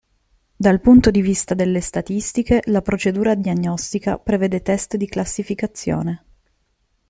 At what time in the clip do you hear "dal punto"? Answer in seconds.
0.55-1.11